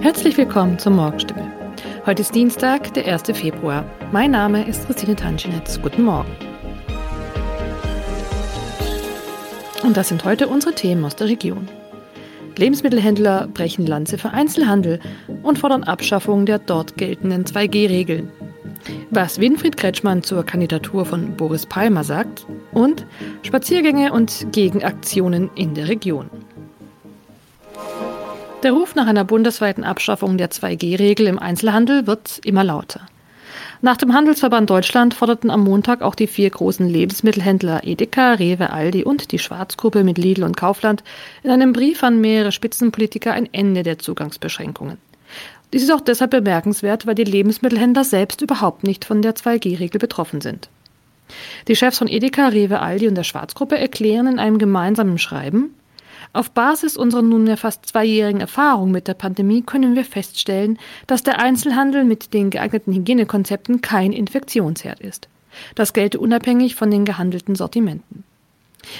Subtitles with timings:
[0.00, 1.50] Herzlich willkommen zur Morgenstimme.
[2.06, 3.24] Heute ist Dienstag, der 1.
[3.36, 3.84] Februar.
[4.12, 5.80] Mein Name ist Christine Tanschinetz.
[5.82, 6.30] Guten Morgen.
[9.82, 11.68] Und das sind heute unsere Themen aus der Region.
[12.56, 15.00] Lebensmittelhändler brechen Lanze für Einzelhandel
[15.42, 18.30] und fordern Abschaffung der dort geltenden 2G-Regeln.
[19.10, 23.06] Was Winfried Kretschmann zur Kandidatur von Boris Palmer sagt und
[23.42, 26.30] Spaziergänge und Gegenaktionen in der Region.
[28.62, 33.00] Der Ruf nach einer bundesweiten Abschaffung der 2G-Regel im Einzelhandel wird immer lauter.
[33.80, 39.02] Nach dem Handelsverband Deutschland forderten am Montag auch die vier großen Lebensmittelhändler Edeka, Rewe, Aldi
[39.02, 41.02] und die Schwarzgruppe mit Lidl und Kaufland
[41.42, 44.98] in einem Brief an mehrere Spitzenpolitiker ein Ende der Zugangsbeschränkungen.
[45.72, 50.40] Dies ist auch deshalb bemerkenswert, weil die Lebensmittelhändler selbst überhaupt nicht von der 2G-Regel betroffen
[50.40, 50.68] sind.
[51.66, 55.74] Die Chefs von Edeka, Rewe, Aldi und der Schwarzgruppe erklären in einem gemeinsamen Schreiben,
[56.32, 61.38] auf Basis unserer nunmehr fast zweijährigen Erfahrung mit der Pandemie können wir feststellen, dass der
[61.38, 65.28] Einzelhandel mit den geeigneten Hygienekonzepten kein Infektionsherd ist.
[65.74, 68.24] Das gelte unabhängig von den gehandelten Sortimenten.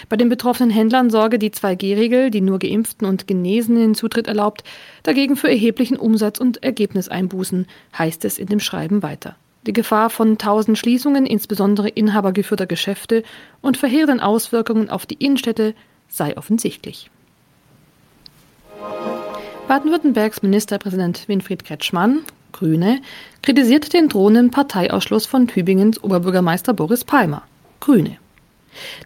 [0.08, 4.62] Bei den betroffenen Händlern sorge die 2G-Regel, die nur Geimpften und Genesenen Zutritt erlaubt,
[5.02, 7.66] dagegen für erheblichen Umsatz- und Ergebniseinbußen,
[7.98, 9.36] heißt es in dem Schreiben weiter.
[9.66, 13.22] Die Gefahr von tausend Schließungen, insbesondere inhabergeführter Geschäfte
[13.60, 15.74] und verheerenden Auswirkungen auf die Innenstädte
[16.08, 17.10] sei offensichtlich.
[19.72, 22.18] Baden-Württembergs Ministerpräsident Winfried Kretschmann,
[22.52, 23.00] Grüne,
[23.40, 27.42] kritisiert den drohenden Parteiausschluss von Tübingens Oberbürgermeister Boris Palmer,
[27.80, 28.18] Grüne.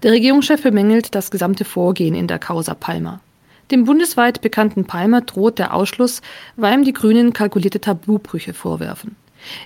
[0.02, 3.20] Der Regierungschef bemängelt das gesamte Vorgehen in der Causa Palmer.
[3.70, 6.20] Dem bundesweit bekannten Palmer droht der Ausschluss,
[6.56, 9.14] weil ihm die Grünen kalkulierte Tabubrüche vorwerfen.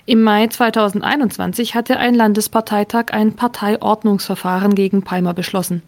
[0.05, 5.81] Im Mai 2021 hatte ein Landesparteitag ein Parteiordnungsverfahren gegen Palmer beschlossen.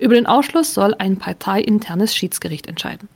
[0.00, 3.08] Über den Ausschluss soll ein parteiinternes Schiedsgericht entscheiden.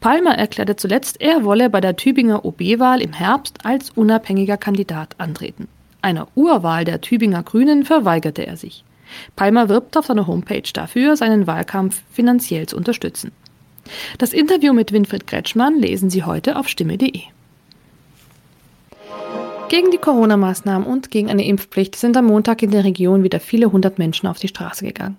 [0.00, 5.68] Palmer erklärte zuletzt, er wolle bei der Tübinger OB-Wahl im Herbst als unabhängiger Kandidat antreten.
[6.02, 8.84] Einer Urwahl der Tübinger Grünen verweigerte er sich.
[9.34, 13.32] Palmer wirbt auf seiner Homepage dafür, seinen Wahlkampf finanziell zu unterstützen.
[14.18, 17.22] Das Interview mit Winfried Kretschmann lesen Sie heute auf stimme.de.
[19.68, 23.72] Gegen die Corona-Maßnahmen und gegen eine Impfpflicht sind am Montag in der Region wieder viele
[23.72, 25.16] hundert Menschen auf die Straße gegangen.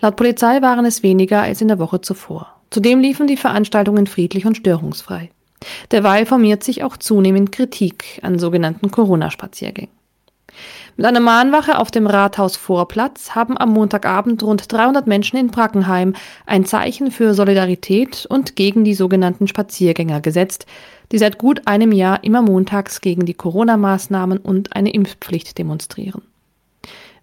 [0.00, 2.55] Laut Polizei waren es weniger als in der Woche zuvor.
[2.76, 5.30] Zudem liefen die Veranstaltungen friedlich und störungsfrei.
[5.92, 9.90] Derweil formiert sich auch zunehmend Kritik an sogenannten Corona-Spaziergängen.
[10.98, 16.12] Mit einer Mahnwache auf dem Rathausvorplatz haben am Montagabend rund 300 Menschen in Brackenheim
[16.44, 20.66] ein Zeichen für Solidarität und gegen die sogenannten Spaziergänger gesetzt,
[21.12, 26.20] die seit gut einem Jahr immer montags gegen die Corona-Maßnahmen und eine Impfpflicht demonstrieren.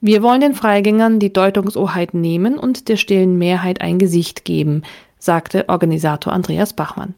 [0.01, 4.81] Wir wollen den Freigängern die Deutungshoheit nehmen und der stillen Mehrheit ein Gesicht geben,
[5.23, 7.13] sagte Organisator Andreas Bachmann.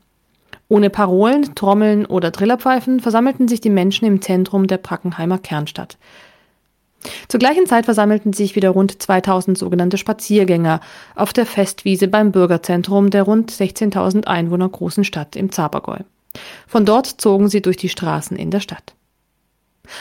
[0.67, 5.97] Ohne Parolen, Trommeln oder Trillerpfeifen versammelten sich die Menschen im Zentrum der Brackenheimer Kernstadt.
[7.27, 10.81] Zur gleichen Zeit versammelten sich wieder rund 2000 sogenannte Spaziergänger
[11.15, 15.99] auf der Festwiese beim Bürgerzentrum der rund 16.000 Einwohner großen Stadt im Zabergäu.
[16.67, 18.95] Von dort zogen sie durch die Straßen in der Stadt.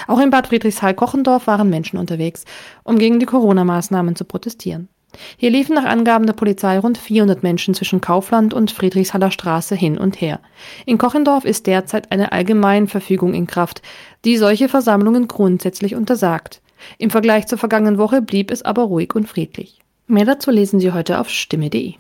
[0.07, 2.45] Auch in Bad Friedrichshall-Kochendorf waren Menschen unterwegs,
[2.85, 4.89] um gegen die Corona-Maßnahmen zu protestieren.
[5.37, 9.99] Hier liefen nach Angaben der Polizei rund 400 Menschen zwischen Kaufland und Friedrichshaller Straße hin
[9.99, 10.41] und her.
[10.87, 13.83] In Kochendorf ist derzeit eine Allgemeinverfügung in Kraft,
[14.25, 16.61] die solche Versammlungen grundsätzlich untersagt.
[16.99, 19.81] Im Vergleich zur vergangenen Woche blieb es aber ruhig und friedlich.
[20.07, 21.95] Mehr dazu lesen Sie heute auf stimme.de.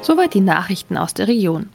[0.00, 1.68] Soweit die Nachrichten aus der Region.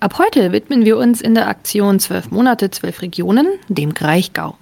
[0.00, 4.56] Ab heute widmen wir uns in der Aktion 12 Monate, 12 Regionen dem Kraichgau.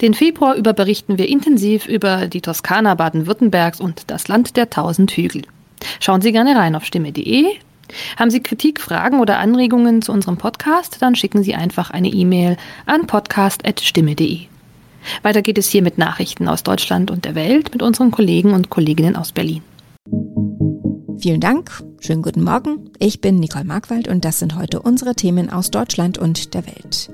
[0.00, 5.12] Den Februar über berichten wir intensiv über die Toskana Baden-Württembergs und das Land der tausend
[5.12, 5.42] Hügel.
[6.00, 7.46] Schauen Sie gerne rein auf stimme.de.
[8.16, 12.56] Haben Sie Kritik, Fragen oder Anregungen zu unserem Podcast, dann schicken Sie einfach eine E-Mail
[12.86, 14.40] an podcast.stimme.de.
[15.22, 18.70] Weiter geht es hier mit Nachrichten aus Deutschland und der Welt mit unseren Kollegen und
[18.70, 19.62] Kolleginnen aus Berlin.
[21.18, 22.90] Vielen Dank, schönen guten Morgen.
[22.98, 27.10] Ich bin Nicole Markwald und das sind heute unsere Themen aus Deutschland und der Welt.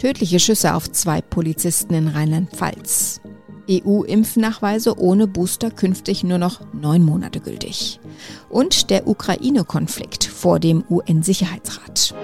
[0.00, 3.20] Tödliche Schüsse auf zwei Polizisten in Rheinland-Pfalz.
[3.68, 8.00] EU-Impfnachweise ohne Booster künftig nur noch neun Monate gültig.
[8.48, 12.14] Und der Ukraine-Konflikt vor dem UN-Sicherheitsrat.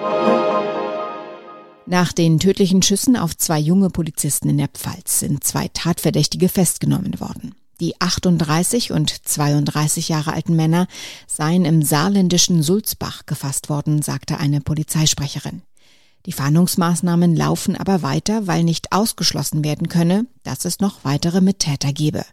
[1.85, 7.21] Nach den tödlichen Schüssen auf zwei junge Polizisten in der Pfalz sind zwei Tatverdächtige festgenommen
[7.21, 7.55] worden.
[7.81, 10.87] Die 38 und 32 Jahre alten Männer
[11.27, 15.61] seien im saarländischen Sulzbach gefasst worden, sagte eine Polizeisprecherin.
[16.27, 21.93] Die Fahndungsmaßnahmen laufen aber weiter, weil nicht ausgeschlossen werden könne, dass es noch weitere Mittäter
[21.93, 22.25] gebe.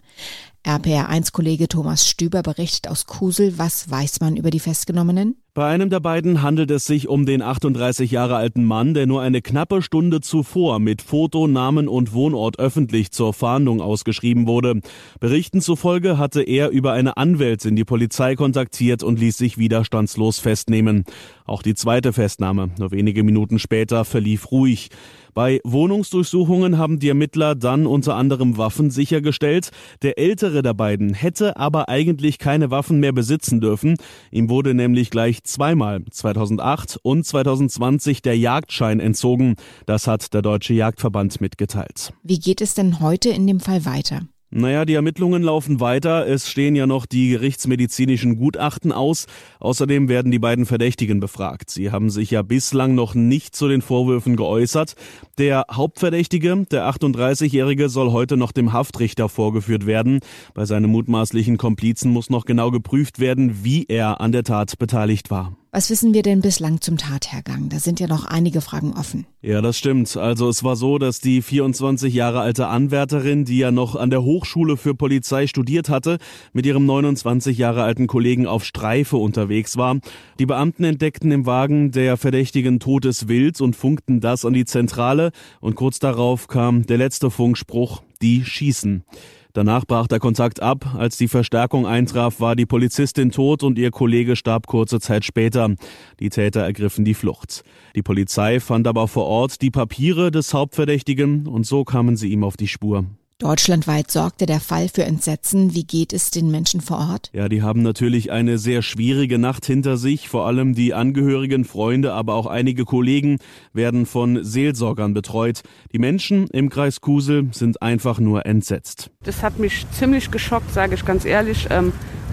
[0.66, 5.36] RPR1-Kollege Thomas Stüber berichtet aus Kusel, was weiß man über die Festgenommenen?
[5.56, 9.22] Bei einem der beiden handelt es sich um den 38 Jahre alten Mann, der nur
[9.22, 14.80] eine knappe Stunde zuvor mit Foto, Namen und Wohnort öffentlich zur Fahndung ausgeschrieben wurde.
[15.20, 21.04] Berichten zufolge hatte er über eine Anwältin die Polizei kontaktiert und ließ sich widerstandslos festnehmen.
[21.46, 24.90] Auch die zweite Festnahme, nur wenige Minuten später, verlief ruhig.
[25.34, 29.72] Bei Wohnungsdurchsuchungen haben die Ermittler dann unter anderem Waffen sichergestellt.
[30.04, 33.96] Der ältere der beiden hätte aber eigentlich keine Waffen mehr besitzen dürfen.
[34.32, 39.56] Ihm wurde nämlich gleich zweimal 2008 und 2020 der Jagdschein entzogen.
[39.88, 42.14] Das hat der Deutsche Jagdverband mitgeteilt.
[42.22, 44.22] Wie geht es denn heute in dem Fall weiter?
[44.56, 46.28] Naja, die Ermittlungen laufen weiter.
[46.28, 49.26] Es stehen ja noch die gerichtsmedizinischen Gutachten aus.
[49.60, 51.72] Außerdem werden die beiden Verdächtigen befragt.
[51.72, 54.96] Sie haben sich ja bislang noch nicht zu den Vorwürfen geäußert.
[55.40, 60.20] Der Hauptverdächtige, der 38-Jährige, soll heute noch dem Haftrichter vorgeführt werden.
[60.54, 65.32] Bei seinem mutmaßlichen Komplizen muss noch genau geprüft werden, wie er an der Tat beteiligt
[65.32, 65.58] war.
[65.76, 67.70] Was wissen wir denn bislang zum Tathergang?
[67.70, 69.26] Da sind ja noch einige Fragen offen.
[69.42, 70.16] Ja, das stimmt.
[70.16, 74.22] Also es war so, dass die 24 Jahre alte Anwärterin, die ja noch an der
[74.22, 76.20] Hochschule für Polizei studiert hatte,
[76.54, 79.98] mit ihrem 29 Jahre alten Kollegen auf Streife unterwegs war.
[80.38, 85.32] Die Beamten entdeckten im Wagen der Verdächtigen totes Wild und funkten das an die Zentrale
[85.60, 89.04] und kurz darauf kam der letzte Funkspruch, die schießen.
[89.54, 90.96] Danach brach der Kontakt ab.
[90.98, 95.76] Als die Verstärkung eintraf, war die Polizistin tot und ihr Kollege starb kurze Zeit später.
[96.20, 97.64] Die Täter ergriffen die Flucht.
[97.96, 102.44] Die Polizei fand aber vor Ort die Papiere des Hauptverdächtigen und so kamen sie ihm
[102.44, 103.06] auf die Spur.
[103.40, 105.74] Deutschlandweit sorgte der Fall für Entsetzen.
[105.74, 107.30] Wie geht es den Menschen vor Ort?
[107.34, 110.30] Ja, die haben natürlich eine sehr schwierige Nacht hinter sich.
[110.30, 113.40] Vor allem die Angehörigen, Freunde, aber auch einige Kollegen
[113.74, 115.62] werden von Seelsorgern betreut.
[115.92, 119.10] Die Menschen im Kreis Kusel sind einfach nur entsetzt.
[119.24, 121.68] Das hat mich ziemlich geschockt, sage ich ganz ehrlich.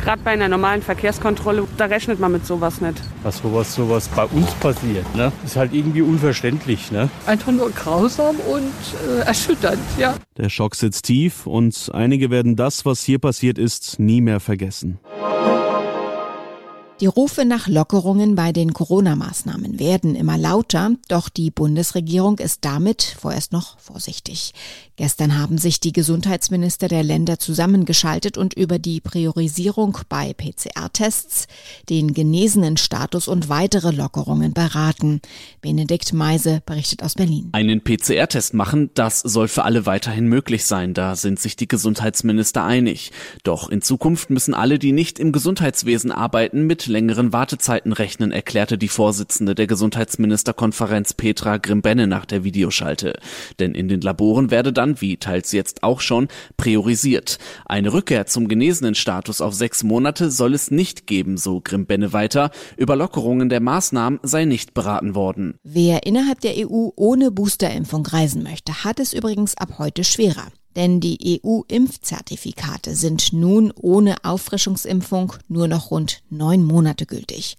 [0.02, 3.00] Gerade bei einer normalen Verkehrskontrolle, da rechnet man mit sowas nicht.
[3.22, 5.30] Was sowas, sowas bei uns passiert, ne?
[5.44, 6.90] ist halt irgendwie unverständlich.
[6.90, 7.10] Ne?
[7.26, 8.72] Einfach nur grausam und
[9.08, 10.14] äh, erschütternd, ja.
[10.38, 14.98] Der Schock sitzt tief und einige werden das, was hier passiert ist, nie mehr vergessen.
[17.00, 23.16] Die Rufe nach Lockerungen bei den Corona-Maßnahmen werden immer lauter, doch die Bundesregierung ist damit
[23.18, 24.52] vorerst noch vorsichtig.
[24.96, 31.46] Gestern haben sich die Gesundheitsminister der Länder zusammengeschaltet und über die Priorisierung bei PCR-Tests,
[31.88, 35.22] den genesenen Status und weitere Lockerungen beraten.
[35.62, 37.48] Benedikt Meise berichtet aus Berlin.
[37.52, 40.92] Einen PCR-Test machen, das soll für alle weiterhin möglich sein.
[40.92, 43.10] Da sind sich die Gesundheitsminister einig.
[43.42, 48.76] Doch in Zukunft müssen alle, die nicht im Gesundheitswesen arbeiten, mit längeren Wartezeiten rechnen, erklärte
[48.76, 53.18] die Vorsitzende der Gesundheitsministerkonferenz Petra Grimbenne nach der Videoschalte.
[53.58, 56.28] Denn in den Laboren werde dann, wie teils jetzt auch schon,
[56.58, 57.38] priorisiert.
[57.64, 62.50] Eine Rückkehr zum genesenen Status auf sechs Monate soll es nicht geben, so Grimbenne weiter.
[62.76, 65.54] Über Lockerungen der Maßnahmen sei nicht beraten worden.
[65.62, 70.48] Wer innerhalb der EU ohne Boosterimpfung reisen möchte, hat es übrigens ab heute schwerer.
[70.76, 77.56] Denn die EU-Impfzertifikate sind nun ohne Auffrischungsimpfung nur noch rund neun Monate gültig.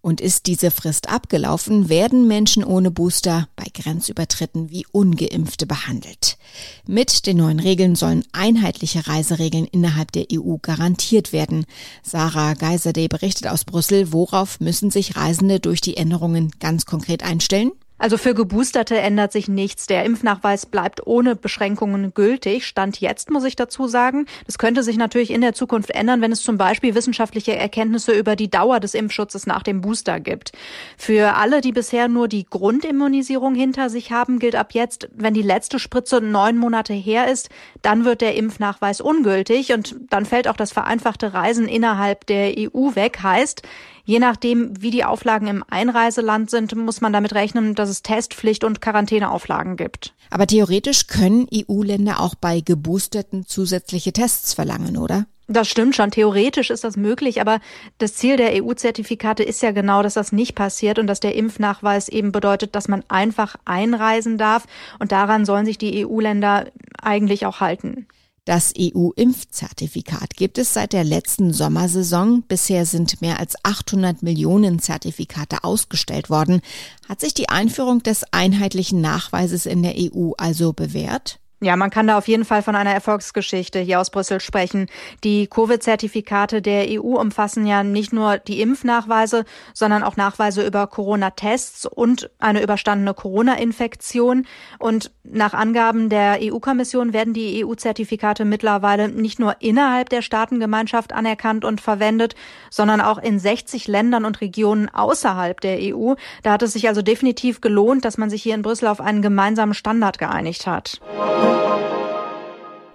[0.00, 6.38] Und ist diese Frist abgelaufen, werden Menschen ohne Booster bei Grenzübertritten wie ungeimpfte behandelt.
[6.86, 11.66] Mit den neuen Regeln sollen einheitliche Reiseregeln innerhalb der EU garantiert werden.
[12.02, 17.72] Sarah Geiserde berichtet aus Brüssel, worauf müssen sich Reisende durch die Änderungen ganz konkret einstellen?
[18.04, 19.86] Also für Geboosterte ändert sich nichts.
[19.86, 22.66] Der Impfnachweis bleibt ohne Beschränkungen gültig.
[22.66, 24.26] Stand jetzt, muss ich dazu sagen.
[24.44, 28.36] Das könnte sich natürlich in der Zukunft ändern, wenn es zum Beispiel wissenschaftliche Erkenntnisse über
[28.36, 30.52] die Dauer des Impfschutzes nach dem Booster gibt.
[30.98, 35.40] Für alle, die bisher nur die Grundimmunisierung hinter sich haben, gilt ab jetzt, wenn die
[35.40, 37.48] letzte Spritze neun Monate her ist,
[37.80, 42.96] dann wird der Impfnachweis ungültig und dann fällt auch das vereinfachte Reisen innerhalb der EU
[42.96, 43.20] weg.
[43.22, 43.62] Heißt,
[44.04, 48.62] Je nachdem, wie die Auflagen im Einreiseland sind, muss man damit rechnen, dass es Testpflicht
[48.62, 50.12] und Quarantäneauflagen gibt.
[50.30, 55.26] Aber theoretisch können EU-Länder auch bei Geboosterten zusätzliche Tests verlangen, oder?
[55.46, 56.10] Das stimmt schon.
[56.10, 57.60] Theoretisch ist das möglich, aber
[57.98, 62.08] das Ziel der EU-Zertifikate ist ja genau, dass das nicht passiert und dass der Impfnachweis
[62.08, 64.66] eben bedeutet, dass man einfach einreisen darf.
[64.98, 66.66] Und daran sollen sich die EU-Länder
[67.00, 68.06] eigentlich auch halten.
[68.44, 72.42] Das EU-Impfzertifikat gibt es seit der letzten Sommersaison.
[72.42, 76.60] Bisher sind mehr als 800 Millionen Zertifikate ausgestellt worden.
[77.08, 81.40] Hat sich die Einführung des einheitlichen Nachweises in der EU also bewährt?
[81.64, 84.86] Ja, man kann da auf jeden Fall von einer Erfolgsgeschichte hier aus Brüssel sprechen.
[85.24, 91.86] Die Covid-Zertifikate der EU umfassen ja nicht nur die Impfnachweise, sondern auch Nachweise über Corona-Tests
[91.86, 94.46] und eine überstandene Corona-Infektion.
[94.78, 101.64] Und nach Angaben der EU-Kommission werden die EU-Zertifikate mittlerweile nicht nur innerhalb der Staatengemeinschaft anerkannt
[101.64, 102.34] und verwendet,
[102.68, 106.12] sondern auch in 60 Ländern und Regionen außerhalb der EU.
[106.42, 109.22] Da hat es sich also definitiv gelohnt, dass man sich hier in Brüssel auf einen
[109.22, 111.00] gemeinsamen Standard geeinigt hat.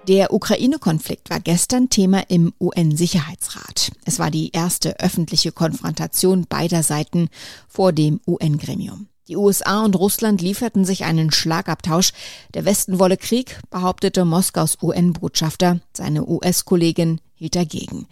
[0.09, 3.91] Der Ukraine-Konflikt war gestern Thema im UN-Sicherheitsrat.
[4.05, 7.29] Es war die erste öffentliche Konfrontation beider Seiten
[7.67, 9.05] vor dem UN-Gremium.
[9.27, 12.13] Die USA und Russland lieferten sich einen Schlagabtausch.
[12.55, 15.79] Der Westen wolle Krieg, behauptete Moskaus UN-Botschafter.
[15.95, 18.07] Seine US-Kollegin hielt dagegen.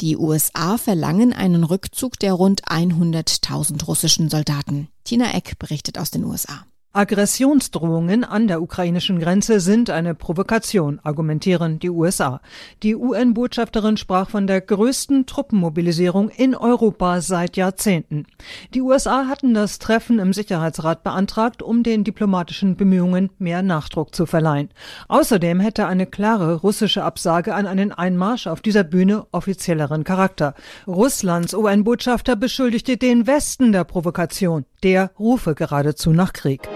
[0.00, 4.88] Die USA verlangen einen Rückzug der rund 100.000 russischen Soldaten.
[5.04, 6.64] Tina Eck berichtet aus den USA.
[6.94, 12.42] Aggressionsdrohungen an der ukrainischen Grenze sind eine Provokation, argumentieren die USA.
[12.82, 18.26] Die UN-Botschafterin sprach von der größten Truppenmobilisierung in Europa seit Jahrzehnten.
[18.74, 24.26] Die USA hatten das Treffen im Sicherheitsrat beantragt, um den diplomatischen Bemühungen mehr Nachdruck zu
[24.26, 24.68] verleihen.
[25.08, 30.52] Außerdem hätte eine klare russische Absage an einen Einmarsch auf dieser Bühne offizielleren Charakter.
[30.86, 34.66] Russlands UN-Botschafter beschuldigte den Westen der Provokation.
[34.82, 36.68] Der rufe geradezu nach Krieg.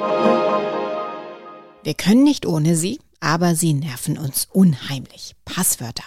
[1.83, 5.35] Wir können nicht ohne sie, aber sie nerven uns unheimlich.
[5.45, 6.05] Passwörter.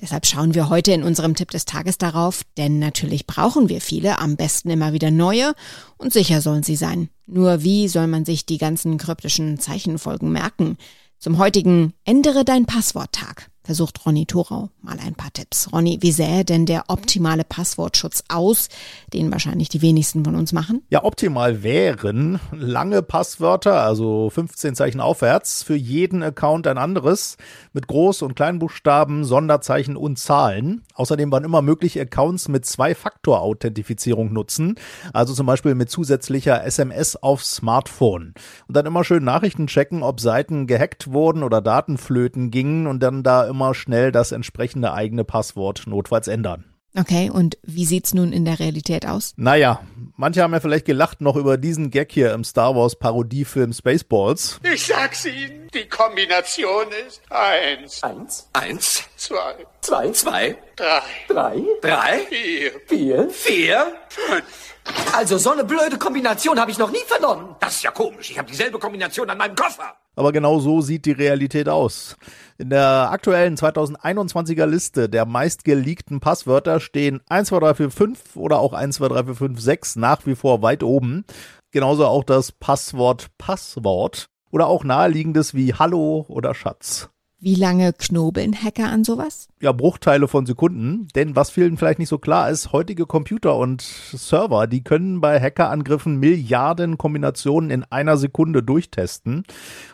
[0.00, 4.18] Deshalb schauen wir heute in unserem Tipp des Tages darauf, denn natürlich brauchen wir viele,
[4.18, 5.54] am besten immer wieder neue
[5.96, 7.08] und sicher sollen sie sein.
[7.26, 10.76] Nur wie soll man sich die ganzen kryptischen Zeichenfolgen merken?
[11.18, 15.72] Zum heutigen Ändere dein Passwort-Tag versucht Ronny Thorau mal ein paar Tipps.
[15.72, 18.68] Ronny, wie sähe denn der optimale Passwortschutz aus,
[19.12, 20.82] den wahrscheinlich die wenigsten von uns machen?
[20.90, 27.38] Ja, optimal wären lange Passwörter, also 15 Zeichen aufwärts, für jeden Account ein anderes,
[27.72, 30.82] mit Groß- und Kleinbuchstaben, Sonderzeichen und Zahlen.
[30.94, 34.74] Außerdem waren immer möglich Accounts mit Zwei-Faktor-Authentifizierung nutzen,
[35.14, 38.34] also zum Beispiel mit zusätzlicher SMS aufs Smartphone.
[38.68, 43.22] Und dann immer schön Nachrichten checken, ob Seiten gehackt wurden oder Datenflöten gingen und dann
[43.22, 46.64] da immer schnell das entsprechende eigene Passwort notfalls ändern.
[46.96, 49.34] Okay, und wie sieht's nun in der Realität aus?
[49.36, 49.80] Naja,
[50.16, 54.60] manche haben ja vielleicht gelacht noch über diesen Gag hier im Star Wars Parodiefilm Spaceballs.
[54.62, 58.02] Ich sag's Ihnen, die Kombination ist eins.
[58.02, 58.48] Eins.
[58.52, 59.08] Eins.
[59.24, 59.54] Zwei.
[59.80, 60.10] Zwei.
[60.10, 60.56] Zwei.
[60.76, 61.00] Drei.
[61.28, 61.64] Drei.
[61.80, 62.18] Drei.
[62.28, 62.72] Vier.
[62.86, 63.30] Vier.
[63.30, 63.92] Vier.
[64.10, 64.74] Fünf.
[65.14, 67.56] Also so eine blöde Kombination habe ich noch nie vernommen.
[67.58, 68.30] Das ist ja komisch.
[68.30, 69.94] Ich habe dieselbe Kombination an meinem Koffer.
[70.14, 72.18] Aber genau so sieht die Realität aus.
[72.58, 80.34] In der aktuellen 2021er Liste der meistgeleakten Passwörter stehen 12345 oder auch 123456 nach wie
[80.34, 81.24] vor weit oben.
[81.70, 87.08] Genauso auch das Passwort Passwort oder auch naheliegendes wie Hallo oder Schatz.
[87.44, 89.48] Wie lange knobeln Hacker an sowas?
[89.60, 91.08] Ja, Bruchteile von Sekunden.
[91.14, 95.38] Denn was vielen vielleicht nicht so klar ist, heutige Computer und Server, die können bei
[95.38, 99.44] Hackerangriffen Milliarden Kombinationen in einer Sekunde durchtesten.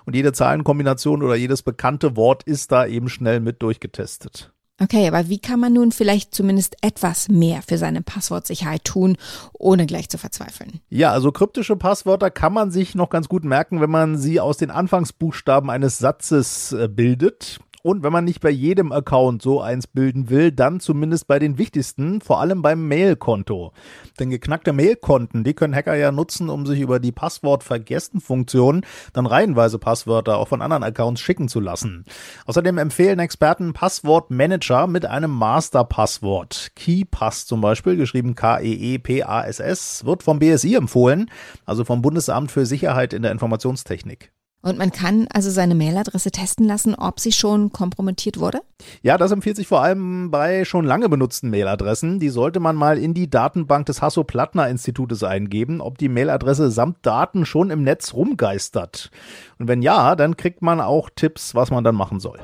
[0.06, 4.52] Und jede Zahlenkombination oder jedes bekannte Wort ist da eben schnell mit durchgetestet.
[4.82, 9.18] Okay, aber wie kann man nun vielleicht zumindest etwas mehr für seine Passwortsicherheit tun,
[9.52, 10.80] ohne gleich zu verzweifeln?
[10.88, 14.56] Ja, also kryptische Passwörter kann man sich noch ganz gut merken, wenn man sie aus
[14.56, 17.60] den Anfangsbuchstaben eines Satzes äh, bildet.
[17.82, 21.56] Und wenn man nicht bei jedem Account so eins bilden will, dann zumindest bei den
[21.56, 23.72] wichtigsten, vor allem beim Mailkonto.
[24.18, 28.84] Denn geknackte Mailkonten, die können Hacker ja nutzen, um sich über die Passwort-Vergessen-Funktion
[29.14, 32.04] dann reihenweise Passwörter auch von anderen Accounts schicken zu lassen.
[32.46, 36.72] Außerdem empfehlen Experten Passwortmanager mit einem Master-Passwort.
[36.76, 41.30] KeyPass zum Beispiel, geschrieben K-E-E-P-A-S-S, wird vom BSI empfohlen,
[41.64, 44.32] also vom Bundesamt für Sicherheit in der Informationstechnik.
[44.62, 48.60] Und man kann also seine Mailadresse testen lassen, ob sie schon kompromittiert wurde?
[49.02, 52.20] Ja, das empfiehlt sich vor allem bei schon lange benutzten Mailadressen.
[52.20, 57.46] Die sollte man mal in die Datenbank des Hasso-Plattner-Institutes eingeben, ob die Mailadresse samt Daten
[57.46, 59.10] schon im Netz rumgeistert.
[59.58, 62.38] Und wenn ja, dann kriegt man auch Tipps, was man dann machen soll.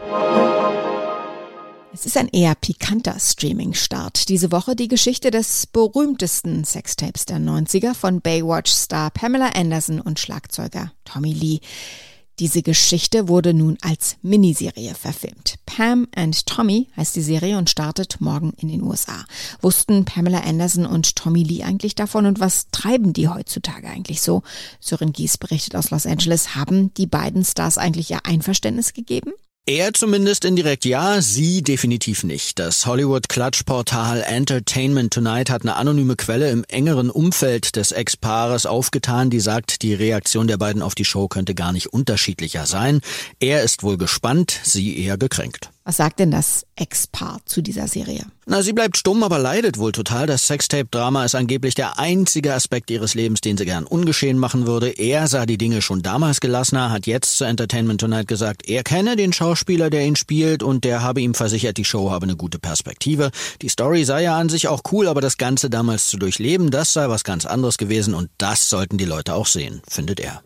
[1.99, 4.29] Es ist ein eher pikanter Streaming-Start.
[4.29, 10.93] Diese Woche die Geschichte des berühmtesten Sextapes der 90er von Baywatch-Star Pamela Anderson und Schlagzeuger
[11.07, 11.61] Tommy Lee.
[12.39, 15.55] Diese Geschichte wurde nun als Miniserie verfilmt.
[15.65, 19.25] Pam and Tommy heißt die Serie und startet morgen in den USA.
[19.63, 24.43] Wussten Pamela Anderson und Tommy Lee eigentlich davon und was treiben die heutzutage eigentlich so?
[24.81, 26.55] Sören Gies berichtet aus Los Angeles.
[26.55, 29.33] Haben die beiden Stars eigentlich ihr Einverständnis gegeben?
[29.69, 32.61] Er zumindest indirekt ja, sie definitiv nicht.
[32.61, 39.41] Das Hollywood-Klatschportal Entertainment Tonight hat eine anonyme Quelle im engeren Umfeld des Ex-Paares aufgetan, die
[39.41, 43.01] sagt, die Reaktion der beiden auf die Show könnte gar nicht unterschiedlicher sein.
[43.41, 45.71] Er ist wohl gespannt, sie eher gekränkt.
[45.87, 48.27] Was sagt denn das Ex-Paar zu dieser Serie?
[48.45, 50.27] Na, sie bleibt stumm, aber leidet wohl total.
[50.27, 54.89] Das Sextape-Drama ist angeblich der einzige Aspekt ihres Lebens, den sie gern ungeschehen machen würde.
[54.89, 59.15] Er sah die Dinge schon damals gelassener, hat jetzt zu Entertainment Tonight gesagt, er kenne
[59.15, 62.59] den Schauspieler, der ihn spielt und der habe ihm versichert, die Show habe eine gute
[62.59, 63.31] Perspektive.
[63.63, 66.95] Die Story sei ja an sich auch cool, aber das Ganze damals zu durchleben, das
[66.95, 70.43] sei was ganz anderes gewesen und das sollten die Leute auch sehen, findet er.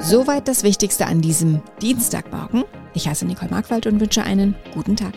[0.00, 2.64] Soweit das Wichtigste an diesem Dienstagmorgen.
[2.94, 5.14] Ich heiße Nicole Markwald und wünsche einen guten Tag.